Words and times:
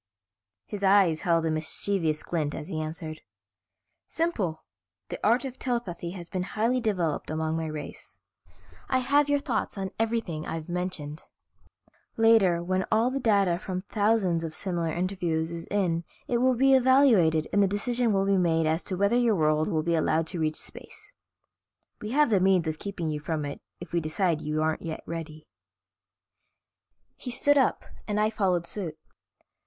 His 0.65 0.83
eyes 0.83 1.21
held 1.21 1.45
a 1.45 1.51
mischievous 1.51 2.23
glint 2.23 2.55
as 2.55 2.69
he 2.69 2.81
answered. 2.81 3.21
"Simple, 4.07 4.63
the 5.09 5.19
art 5.23 5.45
of 5.45 5.59
telepathy 5.59 6.09
has 6.09 6.27
been 6.27 6.41
highly 6.41 6.81
developed 6.81 7.29
among 7.29 7.55
my 7.55 7.67
race. 7.67 8.17
I 8.89 8.97
have 8.97 9.29
your 9.29 9.37
thoughts 9.37 9.77
on 9.77 9.91
everything 9.99 10.43
I've 10.43 10.67
mentioned. 10.67 11.21
Later, 12.17 12.63
when 12.63 12.83
all 12.91 13.11
the 13.11 13.19
data 13.19 13.59
from 13.59 13.83
thousands 13.89 14.43
of 14.43 14.55
similar 14.55 14.91
interviews 14.91 15.51
is 15.51 15.67
in 15.69 16.03
it 16.27 16.39
will 16.39 16.55
be 16.55 16.73
evaluated 16.73 17.47
and 17.53 17.61
the 17.61 17.67
decision 17.67 18.11
made 18.41 18.65
as 18.65 18.83
to 18.85 18.97
whether 18.97 19.15
your 19.15 19.35
world 19.35 19.69
will 19.69 19.83
be 19.83 19.93
allowed 19.93 20.25
to 20.29 20.39
reach 20.39 20.59
space. 20.59 21.13
We 22.01 22.09
have 22.09 22.31
the 22.31 22.39
means 22.39 22.67
of 22.67 22.79
keeping 22.79 23.11
you 23.11 23.19
from 23.19 23.45
it 23.45 23.61
if 23.79 23.91
we 23.93 23.99
decide 24.01 24.41
you 24.41 24.63
aren't 24.63 24.81
yet 24.81 25.03
ready." 25.05 25.47
He 27.17 27.29
stood 27.29 27.55
up 27.59 27.83
and 28.07 28.19
I 28.19 28.31
followed 28.31 28.65
suit. 28.65 28.97